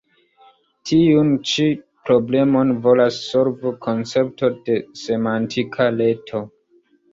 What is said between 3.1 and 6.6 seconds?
solvi koncepto de Semantika Reto.